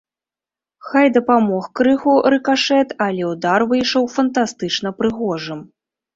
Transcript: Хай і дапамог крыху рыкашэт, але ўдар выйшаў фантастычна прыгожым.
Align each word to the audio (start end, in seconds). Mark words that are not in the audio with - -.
Хай 0.85 1.03
і 1.09 1.11
дапамог 1.17 1.67
крыху 1.79 2.13
рыкашэт, 2.35 2.95
але 3.07 3.29
ўдар 3.33 3.67
выйшаў 3.75 4.09
фантастычна 4.17 4.95
прыгожым. 5.03 5.65